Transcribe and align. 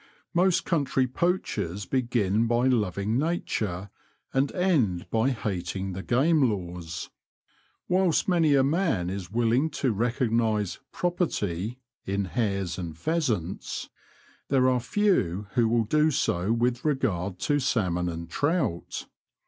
\^\X 0.35 0.61
/uST 0.61 0.65
country 0.65 1.05
poachers 1.05 1.85
begin 1.85 2.47
by 2.47 2.65
loving 2.65 3.19
<z:J,.U^ 3.19 3.19
V 3.19 3.23
Nature 3.37 3.89
and 4.33 4.51
end 4.53 5.07
by 5.11 5.29
hating 5.29 5.93
the 5.93 6.01
Game 6.01 6.49
Laws. 6.49 7.11
Whilst 7.87 8.27
many 8.27 8.55
a 8.55 8.63
man 8.63 9.11
is 9.11 9.29
willing 9.29 9.69
to 9.69 9.91
recognize 9.93 10.77
^* 10.77 10.79
property" 10.91 11.77
in 12.03 12.25
hares 12.25 12.79
and 12.79 12.95
The 12.95 12.95
Confessions 12.95 13.29
of 13.29 13.43
a 13.43 13.45
Poacher, 13.59 13.59
91 13.59 13.61
pheasants, 13.61 13.89
there 14.47 14.69
are 14.69 14.79
few 15.19 15.47
who 15.51 15.69
will 15.69 15.83
do 15.85 16.09
so 16.09 16.51
with 16.51 16.83
regard 16.83 17.37
to 17.41 17.59
salmon 17.59 18.09
and 18.09 18.27
trout. 18.27 19.05